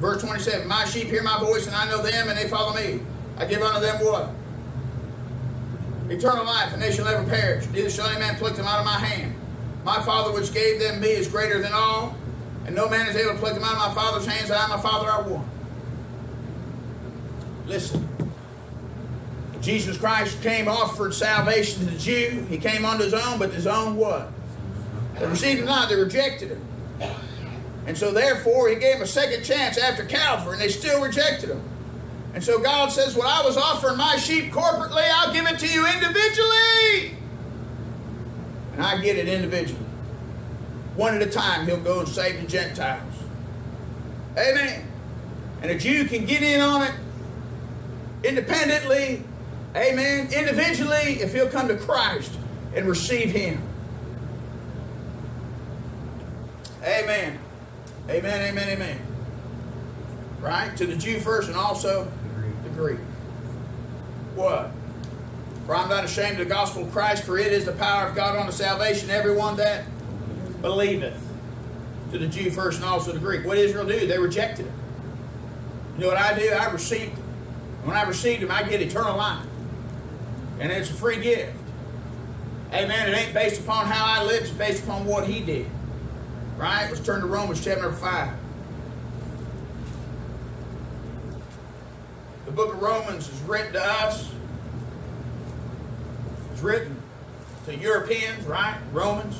[0.00, 0.66] Verse 27.
[0.66, 3.00] My sheep hear my voice, and I know them, and they follow me.
[3.36, 4.30] I give unto them what?
[6.10, 7.66] Eternal life, and they shall never perish.
[7.68, 9.34] Neither shall any man pluck them out of my hand.
[9.84, 12.16] My Father which gave them me is greater than all,
[12.66, 14.50] and no man is able to pluck them out of my Father's hands.
[14.50, 15.48] I and my Father are one.
[17.66, 18.08] Listen.
[19.60, 22.46] Jesus Christ came offered salvation to the Jew.
[22.48, 24.32] He came unto his own, but his own what?
[25.18, 26.66] They received him not, they rejected him.
[27.86, 31.50] And so therefore he gave him a second chance after Calvary, and they still rejected
[31.50, 31.62] him.
[32.34, 35.68] And so God says, When I was offering my sheep corporately, I'll give it to
[35.68, 37.16] you individually.
[38.74, 39.84] And I get it individually.
[40.94, 43.14] One at a time, he'll go and save the Gentiles.
[44.36, 44.86] Amen.
[45.62, 46.94] And a Jew can get in on it
[48.24, 49.22] independently,
[49.74, 52.32] amen, individually, if he'll come to Christ
[52.74, 53.62] and receive him.
[56.82, 57.38] Amen.
[58.08, 59.09] Amen, amen, amen.
[60.40, 60.74] Right?
[60.76, 62.10] To the Jew first and also
[62.64, 62.98] the Greek.
[64.34, 64.70] What?
[65.66, 68.16] For I'm not ashamed of the gospel of Christ, for it is the power of
[68.16, 69.84] God unto salvation, everyone that
[70.62, 71.20] believeth.
[72.12, 73.46] To the Jew first and also the Greek.
[73.46, 74.06] What did Israel do?
[74.06, 74.72] They rejected it.
[75.94, 76.48] You know what I do?
[76.48, 77.24] I received him.
[77.84, 79.46] When I received him, I get eternal life.
[80.58, 81.56] And it's a free gift.
[82.72, 83.08] Amen.
[83.08, 85.66] It ain't based upon how I live, it's based upon what he did.
[86.56, 86.86] Right?
[86.88, 88.39] Let's turn to Romans chapter 5.
[92.50, 94.28] The book of Romans is written to us.
[96.52, 97.00] It's written
[97.66, 98.76] to Europeans, right?
[98.90, 99.36] Romans.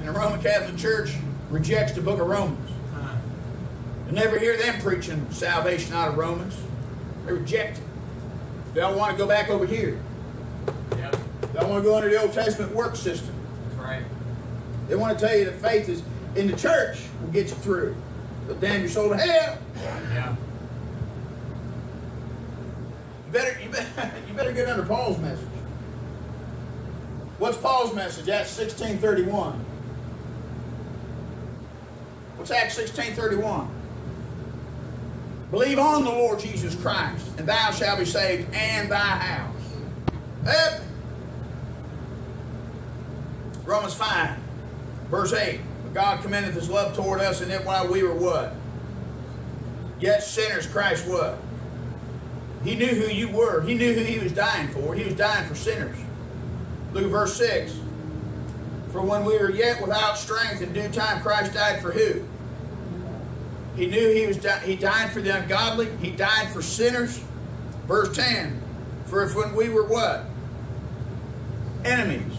[0.00, 1.14] And the Roman Catholic Church
[1.50, 2.68] rejects the book of Romans.
[4.08, 6.60] You never hear them preaching salvation out of Romans.
[7.24, 7.84] They reject it.
[8.74, 10.00] They don't want to go back over here.
[10.96, 11.16] Yep.
[11.42, 13.36] They don't want to go under the Old Testament work system.
[13.68, 14.02] That's right.
[14.88, 16.02] They want to tell you that faith is
[16.34, 17.94] in the church will get you through.
[18.48, 19.58] They'll damn your soul to hell.
[19.76, 20.34] Yeah.
[23.26, 25.46] You better, you better, you better get under Paul's message.
[27.36, 28.30] What's Paul's message?
[28.30, 29.58] Acts 16:31.
[32.36, 33.68] What's Acts 16 31?
[35.50, 39.54] Believe on the Lord Jesus Christ, and thou shalt be saved, and thy house.
[40.46, 40.82] Yep.
[43.64, 44.38] Romans 5,
[45.10, 45.60] verse 8.
[45.88, 48.54] But God commendeth his love toward us, and that while we were what?
[50.00, 51.38] Yet sinners, Christ what?
[52.62, 53.62] He knew who you were.
[53.62, 54.94] He knew who he was dying for.
[54.94, 55.96] He was dying for sinners.
[56.92, 57.78] Look at verse 6.
[58.92, 62.24] For when we were yet without strength, in due time Christ died for who?
[63.76, 65.88] He knew he was di- he died for the ungodly.
[66.02, 67.22] He died for sinners.
[67.86, 68.60] Verse 10.
[69.06, 70.24] For if when we were what?
[71.84, 72.36] Enemies.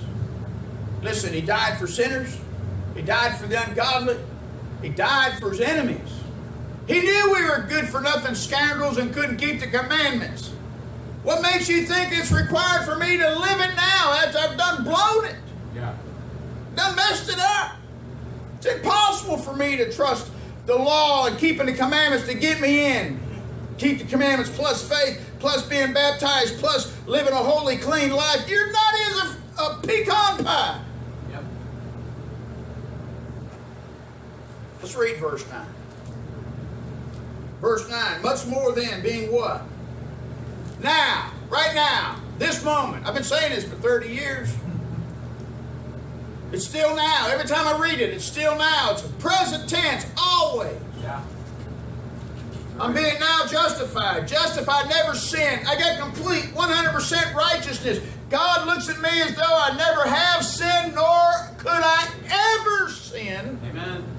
[1.02, 2.40] Listen, he died for sinners.
[3.00, 4.18] He died for the ungodly.
[4.82, 6.20] He died for his enemies.
[6.86, 10.50] He knew we were good for nothing scoundrels and couldn't keep the commandments.
[11.24, 14.84] What makes you think it's required for me to live it now as I've done
[14.84, 15.38] blown it?
[15.74, 15.96] Yeah.
[16.76, 17.78] Done messed it up.
[18.58, 20.30] It's impossible for me to trust
[20.66, 23.18] the law and keeping the commandments to get me in.
[23.78, 28.50] Keep the commandments plus faith, plus being baptized, plus living a holy, clean life.
[28.50, 30.84] You're not in a, a pecan pie.
[34.90, 35.68] Let's read verse 9.
[37.62, 38.24] Verse 9.
[38.24, 39.62] Much more than being what?
[40.82, 43.06] Now, right now, this moment.
[43.06, 44.52] I've been saying this for 30 years.
[46.52, 47.28] It's still now.
[47.30, 48.94] Every time I read it, it's still now.
[48.94, 50.76] It's a present tense, always.
[51.04, 51.22] Yeah.
[52.80, 54.28] I'm being now justified.
[54.28, 55.68] Justified, never sinned.
[55.68, 58.00] I got complete 100% righteousness.
[58.32, 63.60] God looks at me as though I never have sinned, nor could I ever sin.
[63.70, 64.19] Amen.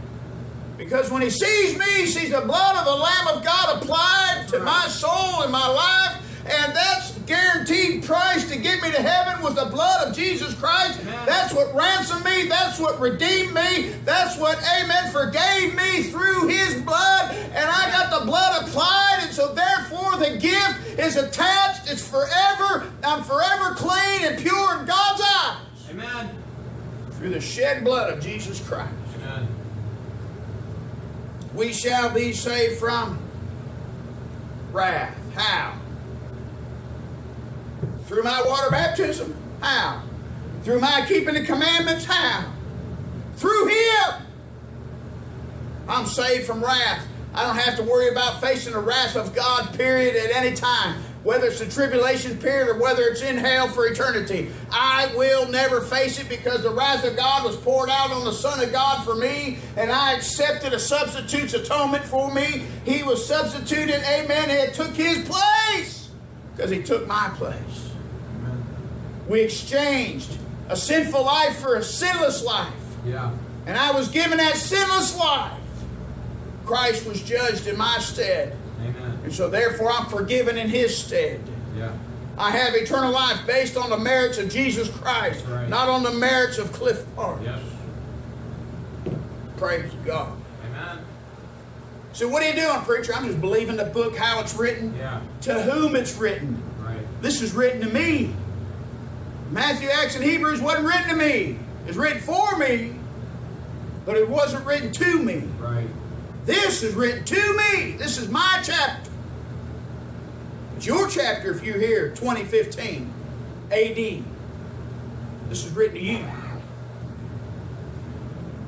[0.80, 4.46] Because when he sees me, he sees the blood of the Lamb of God applied
[4.48, 6.24] to my soul and my life.
[6.46, 10.98] And that's guaranteed price to get me to heaven with the blood of Jesus Christ.
[11.02, 11.26] Amen.
[11.26, 12.48] That's what ransomed me.
[12.48, 13.90] That's what redeemed me.
[14.06, 17.34] That's what, amen, forgave me through his blood.
[17.34, 19.18] And I got the blood applied.
[19.20, 21.90] And so therefore the gift is attached.
[21.90, 22.90] It's forever.
[23.04, 25.90] I'm forever clean and pure in God's eyes.
[25.90, 26.42] Amen.
[27.10, 28.94] Through the shed blood of Jesus Christ.
[29.16, 29.59] Amen.
[31.54, 33.18] We shall be saved from
[34.72, 35.16] wrath.
[35.34, 35.76] How?
[38.06, 39.36] Through my water baptism?
[39.60, 40.02] How?
[40.62, 42.04] Through my keeping the commandments?
[42.04, 42.52] How?
[43.36, 44.26] Through Him!
[45.88, 47.06] I'm saved from wrath.
[47.34, 51.02] I don't have to worry about facing the wrath of God, period, at any time.
[51.22, 54.50] Whether it's the tribulation period or whether it's in hell for eternity.
[54.70, 58.32] I will never face it because the wrath of God was poured out on the
[58.32, 62.64] Son of God for me, and I accepted a substitute's atonement for me.
[62.86, 66.08] He was substituted, amen, and took his place
[66.56, 67.90] because he took my place.
[69.28, 72.72] We exchanged a sinful life for a sinless life.
[73.04, 73.30] Yeah.
[73.66, 75.58] And I was given that sinless life.
[76.64, 78.56] Christ was judged in my stead.
[79.30, 81.40] And so therefore I'm forgiven in his stead.
[81.76, 81.92] Yeah.
[82.36, 85.68] I have eternal life based on the merits of Jesus Christ, right.
[85.68, 87.38] not on the merits of Cliff Park.
[87.44, 87.60] Yes.
[89.56, 90.36] Praise God.
[90.66, 90.98] Amen.
[92.12, 93.14] So what are you doing, preacher?
[93.14, 95.20] I'm just believing the book how it's written, Yeah.
[95.42, 96.60] to whom it's written.
[96.84, 96.98] Right.
[97.22, 98.34] This is written to me.
[99.52, 101.56] Matthew, Acts, and Hebrews wasn't written to me.
[101.86, 102.96] It's written for me,
[104.04, 105.44] but it wasn't written to me.
[105.60, 105.86] Right.
[106.46, 107.92] This is written to me.
[107.92, 109.09] This is my chapter.
[110.80, 113.12] It's your chapter if you're here, 2015
[113.70, 114.24] AD.
[115.50, 116.24] This is written to you.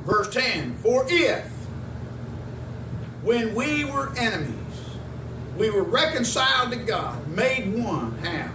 [0.05, 1.47] Verse 10 For if,
[3.23, 4.53] when we were enemies,
[5.57, 8.51] we were reconciled to God, made one, how?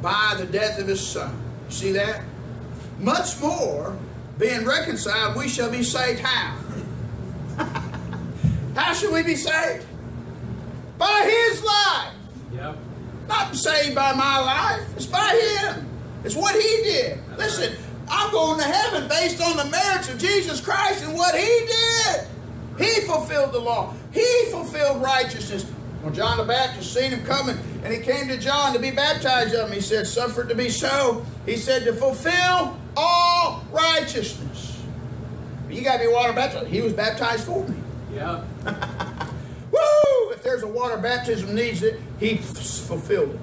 [0.00, 1.36] By the death of his Son.
[1.70, 2.22] See that?
[3.00, 3.98] Much more,
[4.38, 6.56] being reconciled, we shall be saved how?
[8.76, 9.84] How should we be saved?
[10.96, 12.13] By his life.
[13.28, 14.86] Not saved by my life.
[14.96, 15.88] It's by him.
[16.24, 17.18] It's what he did.
[17.36, 17.76] Listen,
[18.08, 22.26] I'm going to heaven based on the merits of Jesus Christ and what he did.
[22.78, 23.94] He fulfilled the law.
[24.12, 25.64] He fulfilled righteousness.
[26.02, 29.54] When John the Baptist seen him coming, and he came to John to be baptized
[29.54, 31.24] of him, he said, Suffer it to be so.
[31.46, 34.82] He said, To fulfill all righteousness.
[35.70, 36.66] You got to be water baptized.
[36.66, 37.76] He was baptized for me.
[38.14, 38.44] Yep.
[40.44, 43.40] There's a water baptism needs it, he f- fulfilled it.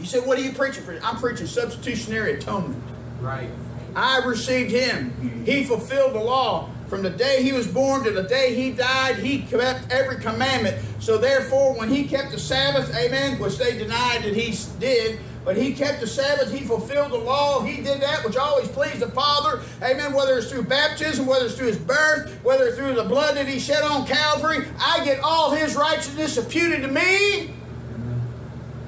[0.00, 0.98] You said, what are you preaching for?
[1.04, 2.82] I'm preaching substitutionary atonement.
[3.20, 3.50] Right.
[3.94, 5.44] I received him.
[5.44, 6.70] He fulfilled the law.
[6.88, 10.82] From the day he was born to the day he died, he kept every commandment.
[11.00, 15.56] So therefore, when he kept the Sabbath, amen, which they denied that he did, But
[15.56, 16.52] he kept the Sabbath.
[16.52, 17.62] He fulfilled the law.
[17.62, 19.62] He did that which always pleased the Father.
[19.80, 20.12] Amen.
[20.12, 23.46] Whether it's through baptism, whether it's through his birth, whether it's through the blood that
[23.46, 27.54] he shed on Calvary, I get all his righteousness imputed to me.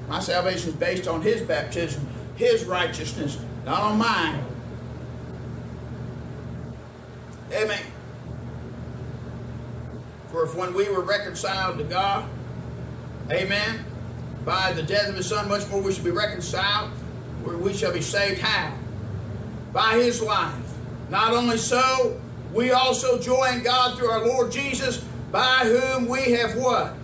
[0.08, 2.04] My salvation is based on his baptism,
[2.34, 4.44] his righteousness, not on mine.
[7.52, 7.82] Amen.
[10.32, 12.28] For if when we were reconciled to God,
[13.30, 13.84] amen,
[14.48, 16.88] by the death of his son, much more we shall be reconciled,
[17.42, 18.40] where we shall be saved.
[18.40, 18.72] How?
[19.74, 20.54] By his life.
[21.10, 22.18] Not only so,
[22.54, 26.94] we also joy in God through our Lord Jesus, by whom we have what?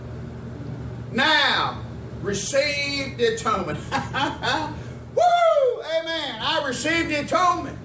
[1.12, 1.82] Now
[2.22, 3.78] received the atonement.
[3.92, 5.82] Woo!
[6.00, 6.38] Amen.
[6.40, 7.78] I received the atonement.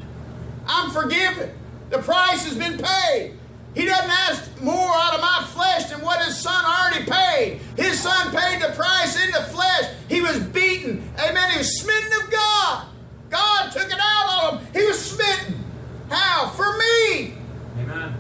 [0.68, 1.51] I'm forgiven.
[1.89, 3.38] The price has been paid.
[3.76, 7.61] He doesn't ask more out of my flesh than what his son already paid.
[7.78, 9.93] His son paid the price in the flesh.
[10.07, 11.09] He was beaten.
[11.20, 11.51] Amen.
[11.51, 12.88] He was smitten of God.
[13.30, 14.67] God took it out of him.
[14.74, 15.63] He was smitten.
[16.09, 16.49] How?
[16.49, 17.36] For me.
[17.80, 18.15] Amen.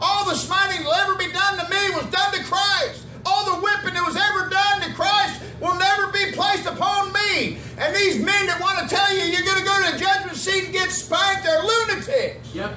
[0.00, 3.04] All the smiting that will ever be done to me was done to Christ.
[3.26, 7.58] All the whipping that was ever done to Christ will never be placed upon me.
[7.76, 10.36] And these men that want to tell you you're going to go to the judgment
[10.36, 12.54] seat and get spanked, they're lunatics.
[12.54, 12.74] Yep.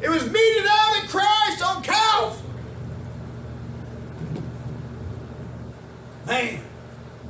[0.00, 2.42] It was meted out in Christ on Calvary.
[6.26, 6.60] Man,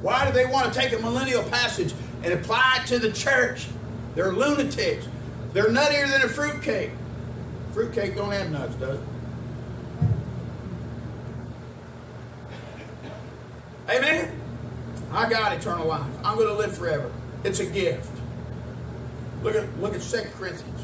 [0.03, 3.69] why do they want to take a millennial passage and apply it to the church?
[4.15, 5.09] They're lunatics.
[5.53, 6.91] They're nuttier than a fruitcake.
[7.73, 9.07] Fruitcake don't have nuts, does it?
[13.89, 14.41] Amen.
[15.13, 16.11] I got eternal life.
[16.23, 17.11] I'm going to live forever.
[17.45, 18.11] It's a gift.
[19.43, 20.81] Look at look at 2 Corinthians.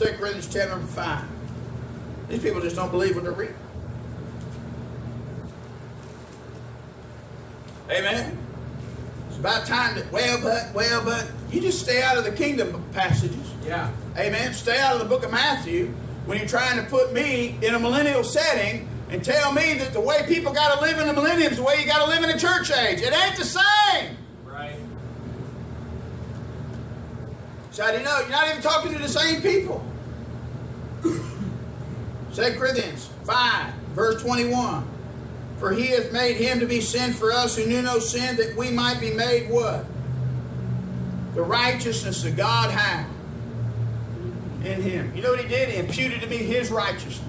[0.00, 1.24] 2 Corinthians chapter number 5.
[2.30, 3.54] These people just don't believe what they're reading.
[7.90, 8.38] Amen.
[9.28, 12.82] It's about time that, well, but, well, but, you just stay out of the kingdom
[12.92, 13.52] passages.
[13.62, 13.90] Yeah.
[14.16, 14.54] Amen.
[14.54, 15.88] Stay out of the book of Matthew
[16.24, 20.00] when you're trying to put me in a millennial setting and tell me that the
[20.00, 22.22] way people got to live in the millennium is the way you got to live
[22.22, 23.02] in the church age.
[23.02, 24.16] It ain't the same.
[24.46, 24.80] Right.
[27.72, 28.18] So how do you know?
[28.20, 29.84] You're not even talking to the same people.
[32.34, 34.86] 2 Corinthians 5, verse 21.
[35.58, 38.56] For he hath made him to be sin for us who knew no sin, that
[38.56, 39.84] we might be made what?
[41.34, 43.06] The righteousness of God how?
[44.64, 45.14] In him.
[45.14, 45.68] You know what he did?
[45.68, 47.26] He imputed to me his righteousness.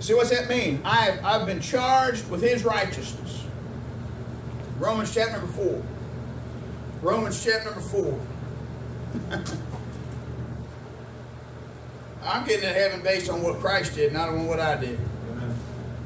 [0.00, 0.80] See, what's that mean?
[0.84, 3.44] I have, I've been charged with his righteousness.
[4.78, 5.82] Romans chapter number 4.
[7.02, 8.20] Romans chapter number 4.
[12.28, 14.98] I'm getting to heaven based on what Christ did, not on what I did.
[15.30, 15.56] Amen.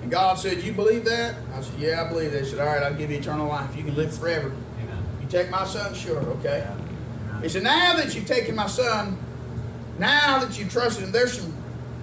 [0.03, 1.35] And God said, You believe that?
[1.53, 2.45] I said, Yeah, I believe that.
[2.45, 3.77] He said, All right, I'll give you eternal life.
[3.77, 4.53] You can live forever.
[4.81, 5.05] Amen.
[5.21, 5.93] You take my son?
[5.95, 6.65] Sure, okay.
[6.71, 7.43] Amen.
[7.43, 9.19] He said, Now that you've taken my son,
[9.99, 11.53] now that you've trusted him, there's some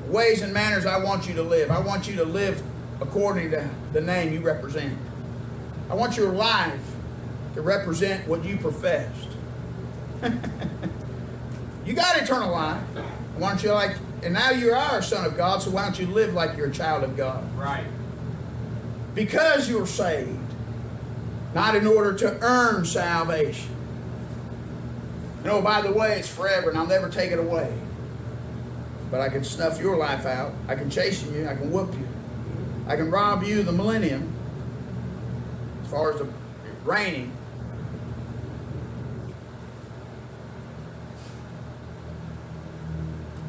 [0.08, 1.72] ways and manners I want you to live.
[1.72, 2.62] I want you to live
[3.00, 4.98] according to the name you represent.
[5.90, 6.82] I want your life
[7.56, 9.30] to represent what you professed.
[11.86, 12.82] you got eternal life.
[13.38, 16.00] Why don't you like, and now you are a son of God, so why don't
[16.00, 17.44] you live like you're a child of God?
[17.58, 17.86] Right.
[19.16, 20.38] Because you're saved,
[21.54, 23.76] not in order to earn salvation.
[25.44, 27.74] Know, by the way, it's forever and I'll never take it away.
[29.10, 30.54] But I can snuff your life out.
[30.68, 31.48] I can chasten you.
[31.48, 32.08] I can whoop you.
[32.88, 34.34] I can rob you of the millennium
[35.84, 36.28] as far as the
[36.84, 37.32] reigning.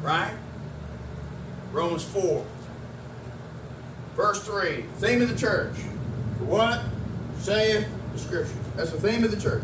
[0.01, 0.33] Right?
[1.71, 2.45] Romans 4.
[4.15, 4.83] Verse 3.
[4.97, 5.75] Theme of the church.
[6.39, 6.81] What
[7.39, 8.53] saith the scripture?
[8.75, 9.63] That's the theme of the church.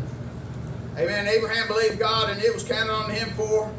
[0.96, 1.28] Amen.
[1.28, 3.72] Abraham believed God and it was counted on him for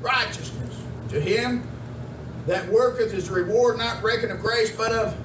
[0.00, 0.80] righteousness.
[1.10, 1.66] To him
[2.46, 5.16] that worketh is reward not reckoned of grace, but of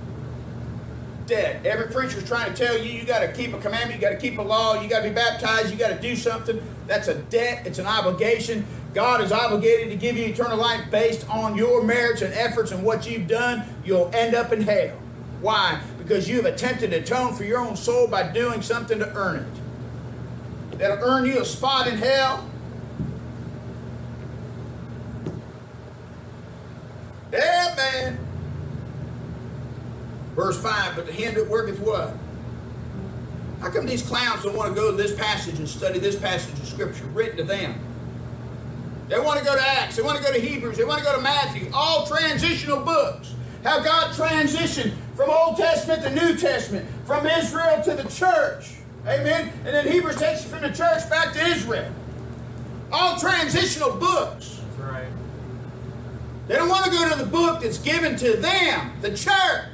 [1.28, 1.66] debt.
[1.66, 4.14] Every preacher is trying to tell you you got to keep a commandment, you got
[4.14, 6.62] to keep a law, you got to be baptized, you got to do something.
[6.88, 8.66] That's a debt, it's an obligation.
[8.98, 12.84] God is obligated to give you eternal life based on your merits and efforts and
[12.84, 13.64] what you've done.
[13.86, 14.98] You'll end up in hell.
[15.40, 15.80] Why?
[16.00, 19.46] Because you've attempted to atone for your own soul by doing something to earn
[20.72, 20.80] it.
[20.80, 22.50] That'll earn you a spot in hell.
[27.32, 28.18] Yeah, man.
[30.34, 32.16] Verse 5, but to him that worketh what?
[33.62, 36.60] How come these clowns don't want to go to this passage and study this passage
[36.60, 37.80] of Scripture written to them?
[39.08, 41.06] They want to go to Acts, they want to go to Hebrews, they want to
[41.06, 43.34] go to Matthew, all transitional books.
[43.64, 48.76] how God transitioned from Old Testament to New Testament, from Israel to the church.
[49.06, 49.52] Amen.
[49.66, 51.92] And then Hebrews takes you from the church back to Israel.
[52.92, 54.62] All transitional books.
[54.62, 55.08] That's right.
[56.48, 59.66] They don't want to go to the book that's given to them, the church.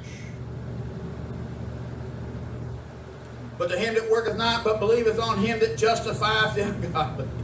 [3.57, 7.27] But to him that worketh not, but believeth on him that justifieth the ungodly.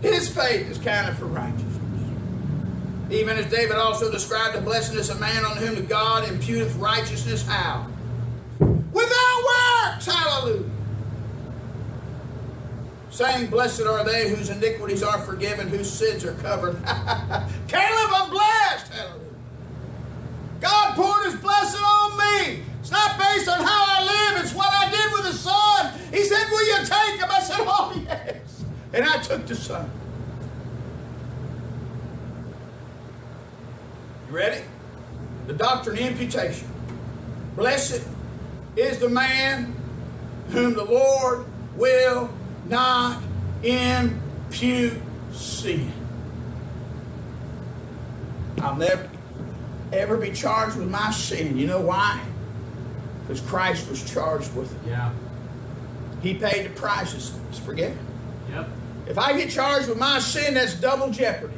[0.00, 1.78] His faith is counted for righteousness.
[3.10, 7.86] Even as David also described the blessedness of man on whom God imputeth righteousness how?
[8.58, 10.06] Without works!
[10.06, 10.70] Hallelujah.
[13.10, 16.74] Saying, Blessed are they whose iniquities are forgiven, whose sins are covered.
[17.68, 18.92] Caleb, I'm blessed!
[18.92, 19.28] Hallelujah.
[20.60, 22.62] God poured his blessing on me.
[22.80, 25.92] It's not based on how I live, it's what I did with the son.
[26.12, 27.28] He said, Will you take him?
[27.30, 28.47] I said, Oh, yes.
[28.92, 29.90] And I took the son.
[34.28, 34.64] You ready?
[35.46, 36.68] The doctrine of imputation.
[37.56, 38.06] Blessed
[38.76, 39.74] is the man
[40.50, 42.30] whom the Lord will
[42.66, 43.22] not
[43.62, 45.00] impute
[45.32, 45.92] sin.
[48.60, 49.08] I'll never
[49.92, 51.56] ever be charged with my sin.
[51.56, 52.22] You know why?
[53.22, 54.90] Because Christ was charged with it.
[54.90, 55.12] Yeah.
[56.22, 57.14] He paid the price.
[57.14, 57.98] It's, it's forgiven.
[58.50, 58.68] Yep.
[59.08, 61.54] If I get charged with my sin, that's double jeopardy.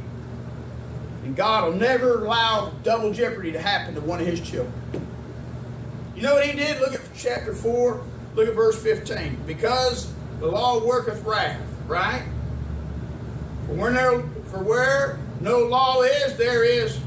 [1.25, 4.73] And God will never allow double jeopardy to happen to one of his children.
[6.15, 6.81] You know what he did?
[6.81, 8.05] Look at chapter 4,
[8.37, 9.39] look at verse 15.
[9.47, 12.23] Because the law worketh wrath, right?
[13.67, 17.01] For where no, for where no law is, there is,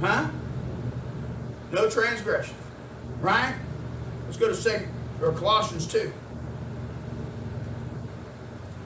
[0.00, 0.28] huh?
[1.70, 2.54] No transgression,
[3.20, 3.54] right?
[4.26, 4.88] Let's go to second
[5.22, 6.12] or Colossians 2.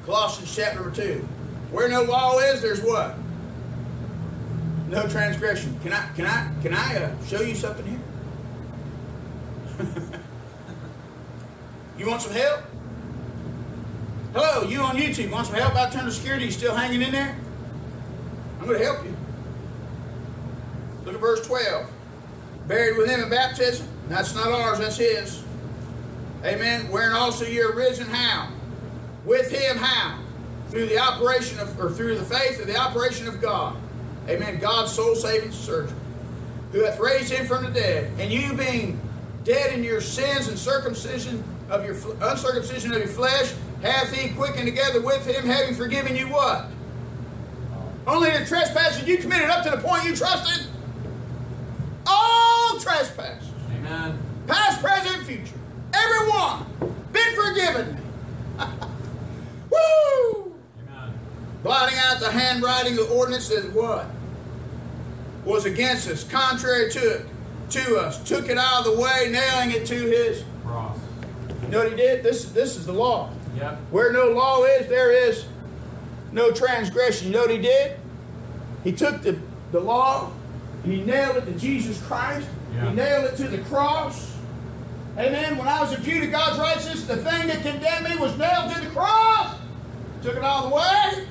[0.05, 1.19] Colossians chapter number 2.
[1.71, 3.15] Where no law is, there's what?
[4.89, 5.79] No transgression.
[5.83, 8.01] Can I can I can I uh, show you something here?
[11.99, 12.61] you want some help?
[14.35, 16.47] Hello, you on YouTube want some help out turn the security?
[16.47, 17.37] You still hanging in there?
[18.61, 19.15] I'm going to help you.
[21.05, 21.91] Look at verse 12.
[22.67, 23.89] Buried with him in baptism.
[24.09, 25.43] That's not ours, that's his.
[26.45, 26.91] Amen.
[26.91, 28.49] Wherein also you're risen how?
[29.25, 30.19] With him how?
[30.71, 33.77] Through the operation of, or through the faith of the operation of God.
[34.29, 34.59] Amen.
[34.59, 35.97] God's soul saving surgeon.
[36.73, 38.11] Who hath raised him from the dead.
[38.19, 39.01] And you being
[39.45, 43.53] dead in your sins and circumcision of your uncircumcision of your flesh,
[43.83, 46.67] hath he quickened together with him, having forgiven you what?
[48.07, 50.67] Only the trespasses you committed up to the point you trusted.
[52.07, 53.49] All trespasses.
[53.77, 54.19] Amen.
[54.47, 55.55] Past, present, and future.
[55.95, 56.67] Everyone
[57.13, 57.99] been forgiven.
[61.63, 64.07] Blotting out the handwriting of the ordinance that what?
[65.45, 67.27] Was against us, contrary to it,
[67.71, 68.23] to us.
[68.25, 70.45] Took it out of the way, nailing it to his.
[70.65, 70.99] Cross.
[71.63, 72.23] You know what he did?
[72.23, 73.31] This, this is the law.
[73.57, 73.79] Yep.
[73.91, 75.45] Where no law is, there is
[76.33, 77.29] no transgression.
[77.29, 77.97] You know what he did?
[78.85, 79.39] He took the,
[79.71, 80.33] the law
[80.83, 82.49] and he nailed it to Jesus Christ.
[82.75, 82.89] Yeah.
[82.89, 84.37] He nailed it to the cross.
[85.19, 85.59] Amen.
[85.59, 88.81] When I was imputed to God's righteousness, the thing that condemned me was nailed to
[88.81, 89.57] the cross.
[90.23, 91.29] Took it all the way.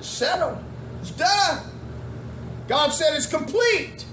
[0.00, 0.58] Settled.
[1.00, 1.62] It's done.
[2.68, 4.04] God said it's complete.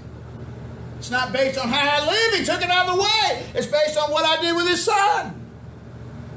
[0.98, 2.40] It's not based on how I live.
[2.40, 3.46] He took it out of the way.
[3.54, 5.34] It's based on what I did with His Son.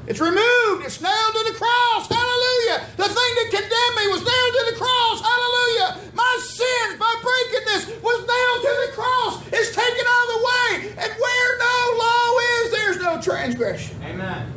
[0.06, 0.84] It's removed.
[0.84, 2.08] It's nailed to the cross.
[2.08, 2.86] Hallelujah.
[2.96, 5.22] The thing that condemned me was nailed to the cross.
[5.22, 6.10] Hallelujah.
[6.14, 9.42] My sins, my brokenness was nailed to the cross.
[9.52, 10.70] It's taken out of the way.
[11.06, 13.96] And where no law is, there's no transgression.
[14.02, 14.52] Amen.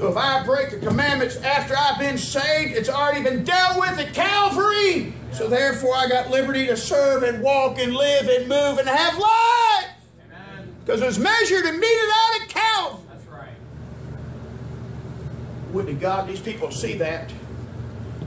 [0.00, 3.98] So if I break the commandments after I've been saved, it's already been dealt with
[3.98, 5.12] at Calvary.
[5.30, 9.18] So therefore, I got liberty to serve and walk and live and move and have
[9.18, 9.90] life.
[10.24, 10.74] Amen.
[10.86, 13.04] Because it was measured and meted out at Calvary.
[13.10, 13.52] That's right.
[15.72, 17.30] Would to God these people see that.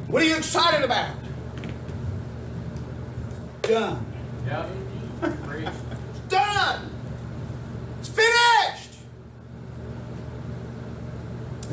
[0.06, 1.16] What are you excited about?
[3.64, 4.06] Done.
[4.46, 4.70] Yep.
[5.24, 6.92] It's done.
[8.00, 8.53] It's finished.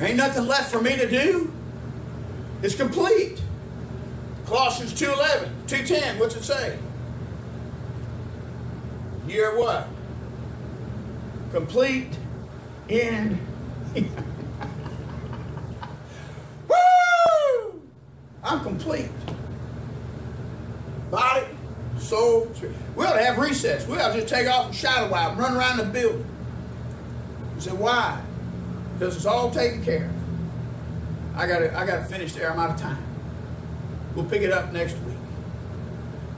[0.01, 1.53] There ain't nothing left for me to do.
[2.63, 3.39] It's complete.
[4.47, 6.79] Colossians 2.11, 2.10, what's it say?
[9.29, 9.89] You're what?
[11.53, 12.17] Complete
[12.89, 13.39] in
[16.67, 17.83] Woo!
[18.43, 19.11] I'm complete.
[21.11, 21.45] Body,
[21.99, 22.75] soul, spirit.
[22.97, 23.87] We ought to have recess.
[23.87, 26.25] We ought to just take off and shout a while run around the building.
[27.57, 28.23] You say, why?
[29.01, 31.39] Because it's all taken care of.
[31.39, 32.53] I gotta I gotta finish there.
[32.53, 33.03] I'm out of time.
[34.15, 35.17] We'll pick it up next week.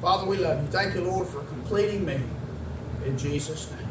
[0.00, 0.68] Father, we love you.
[0.68, 2.20] Thank you, Lord, for completing me.
[3.04, 3.81] In Jesus' name.